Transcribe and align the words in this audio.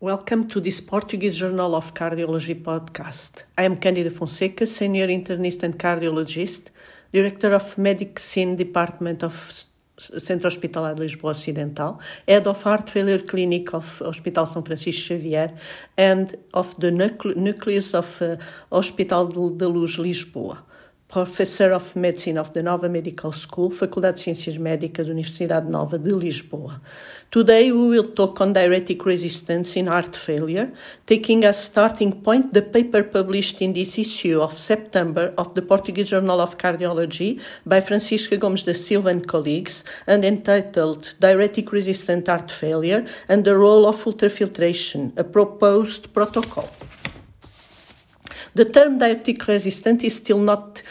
Welcome 0.00 0.46
to 0.48 0.60
this 0.60 0.78
Portuguese 0.78 1.38
Journal 1.38 1.74
of 1.74 1.94
Cardiology 1.94 2.54
podcast. 2.62 3.44
I 3.56 3.62
am 3.62 3.76
Cândida 3.76 4.12
Fonseca, 4.12 4.66
Senior 4.66 5.08
Internist 5.08 5.62
and 5.62 5.78
Cardiologist, 5.78 6.68
Director 7.10 7.54
of 7.54 7.78
Medicine 7.78 8.56
Department 8.56 9.24
of 9.24 9.34
Centro 9.96 10.50
Hospitalar 10.50 10.94
de 10.94 11.00
Lisboa 11.00 11.30
Ocidental, 11.30 11.98
Head 12.28 12.46
of 12.46 12.62
Heart 12.62 12.90
Failure 12.90 13.22
Clinic 13.22 13.72
of 13.72 14.02
Hospital 14.02 14.44
São 14.44 14.62
Francisco 14.62 15.14
Xavier, 15.14 15.54
and 15.96 16.36
of 16.52 16.74
the 16.78 16.90
nucleus 16.90 17.94
of 17.94 18.20
uh, 18.20 18.36
Hospital 18.70 19.28
de 19.56 19.66
Luz 19.66 19.96
Lisboa. 19.96 20.62
Professor 21.08 21.70
of 21.72 21.94
Medicine 21.94 22.36
of 22.36 22.52
the 22.52 22.62
Nova 22.62 22.88
Medical 22.88 23.32
School, 23.32 23.70
Faculdade 23.70 24.16
de 24.16 24.20
Ciências 24.22 24.58
Médicas, 24.58 25.06
Universidade 25.06 25.70
Nova 25.70 25.96
de 25.96 26.12
Lisboa. 26.12 26.80
Today 27.30 27.70
we 27.70 27.90
will 27.90 28.12
talk 28.12 28.40
on 28.40 28.52
diuretic 28.52 29.04
resistance 29.06 29.76
in 29.76 29.86
heart 29.86 30.16
failure, 30.16 30.72
taking 31.06 31.44
as 31.44 31.58
starting 31.58 32.10
point 32.10 32.52
the 32.52 32.60
paper 32.60 33.04
published 33.04 33.62
in 33.62 33.72
this 33.72 33.98
issue 33.98 34.40
of 34.40 34.58
September 34.58 35.32
of 35.38 35.54
the 35.54 35.62
Portuguese 35.62 36.08
Journal 36.08 36.40
of 36.40 36.58
Cardiology 36.58 37.40
by 37.64 37.80
Francisca 37.80 38.36
Gomes 38.36 38.64
da 38.64 38.74
Silva 38.74 39.10
and 39.10 39.28
colleagues 39.28 39.84
and 40.08 40.24
entitled 40.24 41.14
Diuretic 41.20 41.70
Resistant 41.70 42.26
Heart 42.26 42.50
Failure 42.50 43.06
and 43.28 43.44
the 43.44 43.56
Role 43.56 43.86
of 43.86 44.02
Ultrafiltration, 44.04 45.16
a 45.16 45.22
Proposed 45.22 46.12
Protocol. 46.12 46.68
The 48.56 48.64
term 48.64 48.96
diuretic 48.96 49.46
resistant 49.48 50.02
is 50.02 50.16
still 50.16 50.38
not 50.38 50.82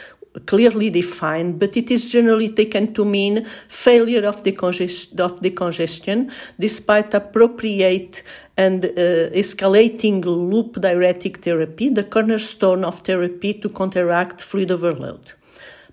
clearly 0.46 0.92
defined, 0.92 1.58
but 1.58 1.76
it 1.76 1.90
is 1.90 2.12
generally 2.12 2.50
taken 2.50 2.94
to 2.94 3.04
mean 3.04 3.44
failure 3.68 4.24
of 4.28 4.44
decongestion, 4.44 5.20
of 5.20 5.42
decongestion 5.42 6.32
despite 6.60 7.12
appropriate 7.16 8.22
and 8.56 8.86
uh, 8.86 8.90
escalating 9.44 10.24
loop 10.24 10.80
diuretic 10.80 11.38
therapy, 11.38 11.90
the 11.90 12.04
cornerstone 12.04 12.86
of 12.86 13.00
therapy 13.00 13.54
to 13.56 13.70
counteract 13.70 14.44
fluid 14.44 14.70
overload. 14.70 15.34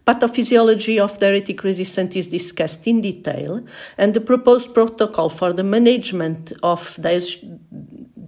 Pathophysiology 0.07 0.99
of 0.99 1.19
diuretic 1.21 1.65
resistance 1.65 2.17
is 2.17 2.29
discussed 2.29 2.87
in 2.87 3.01
detail, 3.01 3.65
and 3.97 4.13
the 4.13 4.21
proposed 4.21 4.75
protocol 4.75 5.31
for 5.31 5.55
the 5.55 5.63
management 5.63 6.53
of 6.63 6.97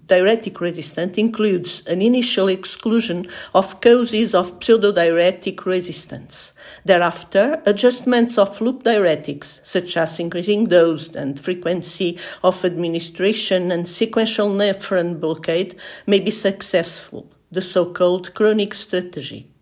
diuretic 0.06 0.60
resistance 0.60 1.16
includes 1.18 1.82
an 1.86 2.02
initial 2.02 2.48
exclusion 2.48 3.26
of 3.54 3.80
causes 3.80 4.34
of 4.34 4.60
pseudodiuretic 4.60 5.64
resistance. 5.64 6.54
Thereafter, 6.84 7.62
adjustments 7.64 8.36
of 8.38 8.60
loop 8.60 8.82
diuretics, 8.82 9.64
such 9.64 9.96
as 9.96 10.20
increasing 10.20 10.66
dose 10.66 11.14
and 11.14 11.40
frequency 11.40 12.18
of 12.42 12.64
administration 12.64 13.72
and 13.72 13.88
sequential 13.88 14.50
nephron 14.50 15.20
blockade, 15.20 15.76
may 16.06 16.20
be 16.20 16.30
successful, 16.30 17.30
the 17.50 17.62
so 17.62 17.92
called 17.92 18.34
chronic 18.34 18.74
strategy. 18.74 19.53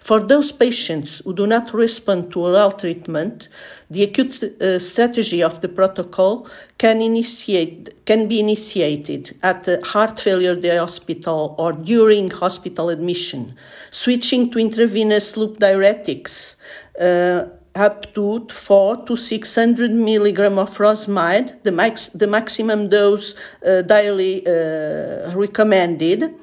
For 0.00 0.20
those 0.20 0.52
patients 0.52 1.20
who 1.24 1.34
do 1.34 1.46
not 1.46 1.72
respond 1.74 2.32
to 2.32 2.40
oral 2.40 2.72
treatment, 2.72 3.48
the 3.90 4.04
acute 4.04 4.42
uh, 4.42 4.78
strategy 4.78 5.42
of 5.42 5.60
the 5.60 5.68
protocol 5.68 6.48
can, 6.78 7.02
initiate, 7.02 8.04
can 8.04 8.28
be 8.28 8.40
initiated 8.40 9.36
at 9.42 9.64
the 9.64 9.84
heart 9.84 10.18
failure 10.18 10.56
day 10.56 10.76
hospital 10.76 11.54
or 11.58 11.72
during 11.72 12.30
hospital 12.30 12.88
admission, 12.88 13.54
switching 13.90 14.50
to 14.50 14.58
intravenous 14.58 15.36
loop 15.36 15.58
diuretics. 15.58 16.56
Uh, 16.98 17.44
up 17.74 18.12
to 18.14 18.46
4 18.50 19.06
to 19.06 19.16
600 19.16 19.90
milligram 19.90 20.58
of 20.58 20.76
furosemide, 20.76 21.62
the, 21.62 21.72
max, 21.72 22.08
the 22.10 22.26
maximum 22.26 22.88
dose 22.88 23.34
uh, 23.66 23.82
daily 23.82 24.46
uh, 24.46 25.34
recommended, 25.34 26.34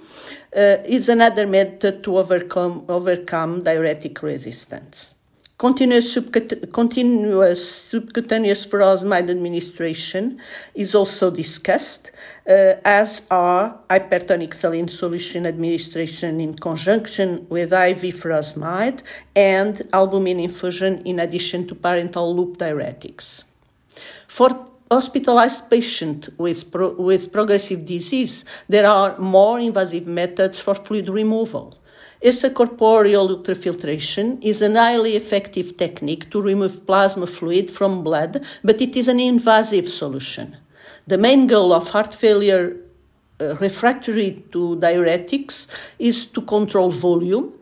uh, 0.56 0.78
is 0.86 1.10
another 1.10 1.46
method 1.46 2.04
to 2.04 2.18
overcome, 2.18 2.86
overcome 2.90 3.64
diuretic 3.64 4.22
resistance. 4.24 5.16
Continuous, 5.58 6.16
subcut- 6.16 6.72
continuous 6.72 7.70
subcutaneous 7.70 8.66
furosemide 8.66 9.30
administration 9.30 10.40
is 10.74 10.96
also 10.96 11.30
discussed, 11.30 12.12
uh, 12.48 12.76
as 12.86 13.24
are 13.30 13.78
hypertonic 13.90 14.54
saline 14.54 14.88
solution 14.88 15.46
administration 15.46 16.40
in 16.40 16.54
conjunction 16.54 17.46
with 17.50 17.74
IV 17.74 18.16
furosemide 18.16 19.02
and 19.36 19.82
albumin 19.92 20.40
infusion 20.40 21.02
in 21.04 21.20
addition 21.20 21.68
to 21.68 21.76
parenteral 21.76 22.34
loop 22.34 22.58
diuretics. 22.58 23.44
For 24.30 24.66
hospitalized 24.92 25.70
patient 25.70 26.30
with, 26.38 26.72
pro- 26.72 26.94
with 26.94 27.32
progressive 27.32 27.86
disease, 27.86 28.46
there 28.68 28.88
are 28.88 29.18
more 29.20 29.60
invasive 29.60 30.08
methods 30.08 30.60
for 30.60 30.76
fluid 30.76 31.10
removal. 31.10 31.78
Extracorporeal 32.24 33.30
ultrafiltration 33.30 34.44
is 34.44 34.62
an 34.62 34.76
highly 34.76 35.16
effective 35.16 35.78
technique 35.78 36.30
to 36.32 36.42
remove 36.42 36.86
plasma 36.86 37.26
fluid 37.26 37.72
from 37.72 38.04
blood, 38.04 38.44
but 38.64 38.82
it 38.82 38.98
is 38.98 39.08
an 39.08 39.20
invasive 39.20 39.88
solution. 39.88 40.58
The 41.08 41.18
main 41.18 41.48
goal 41.48 41.72
of 41.72 41.92
heart 41.92 42.14
failure 42.14 42.76
uh, 43.40 43.56
refractory 43.56 44.44
to 44.52 44.76
diuretics 44.76 45.68
is 45.98 46.26
to 46.26 46.42
control 46.42 46.92
volume 46.92 47.54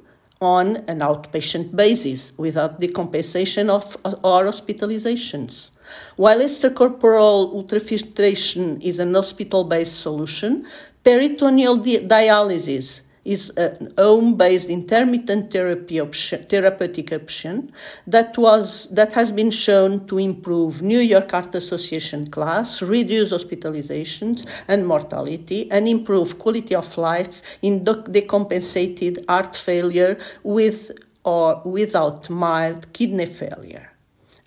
on 0.42 0.78
an 0.88 1.00
outpatient 1.00 1.76
basis 1.76 2.34
without 2.38 2.80
the 2.80 2.88
compensation 2.88 3.70
of 3.70 3.96
or 4.04 4.46
hospitalizations. 4.46 5.72
While 6.16 6.40
extracorporeal 6.40 7.54
ultrafiltration 7.54 8.82
is 8.82 9.00
an 9.00 9.14
hospital 9.14 9.64
based 9.64 10.00
solution, 10.00 10.66
peritoneal 11.04 11.78
di- 11.78 12.00
dialysis 12.00 13.02
is 13.28 13.52
a 13.58 13.78
home-based 13.98 14.70
intermittent 14.70 15.52
therapy 15.52 16.00
option, 16.00 16.46
therapeutic 16.46 17.12
option 17.12 17.74
that 18.08 18.38
was 18.38 18.88
that 18.90 19.12
has 19.14 19.34
been 19.34 19.52
shown 19.52 20.08
to 20.08 20.18
improve 20.18 20.82
New 20.82 21.00
York 21.00 21.30
Heart 21.32 21.56
Association 21.56 22.28
class, 22.28 22.82
reduce 22.82 23.32
hospitalizations 23.34 24.48
and 24.70 24.88
mortality, 24.88 25.70
and 25.70 25.90
improve 25.90 26.40
quality 26.40 26.74
of 26.74 26.98
life 26.98 27.42
in 27.62 27.84
decompensated 27.84 29.26
heart 29.28 29.58
failure 29.58 30.18
with 30.44 30.92
or 31.26 31.62
without 31.66 32.30
mild 32.30 32.94
kidney 32.94 33.26
failure. 33.26 33.92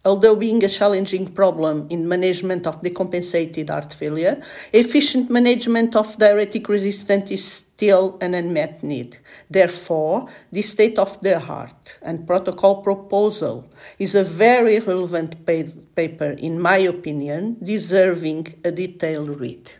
Although 0.03 0.37
being 0.37 0.65
a 0.65 0.69
challenging 0.69 1.27
problem 1.27 1.87
in 1.91 2.09
management 2.09 2.67
of 2.67 2.81
decompensated 2.81 3.69
heart 3.69 3.93
failure, 3.93 4.43
efficient 4.73 5.29
management 5.29 5.95
of 5.95 6.17
diuretic 6.17 6.71
resistance 6.71 7.31
is 7.31 7.45
still 7.45 8.17
an 8.23 8.33
unmet 8.33 8.83
need. 8.83 9.19
Therefore, 9.51 10.27
the 10.51 10.63
state 10.63 10.99
of 10.99 11.21
the 11.21 11.39
heart 11.39 11.99
and 12.01 12.27
protocol 12.27 12.83
proposal 12.83 13.71
is 13.99 14.15
a 14.15 14.25
very 14.25 14.81
relevant 14.81 15.45
paper, 15.45 16.31
in 16.31 16.59
my 16.61 16.79
opinion, 16.79 17.59
deserving 17.63 18.55
a 18.65 18.73
detailed 18.73 19.39
read. 19.39 19.71